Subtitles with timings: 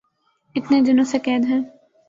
[0.55, 1.61] اتنے دنوں سے قید ہیں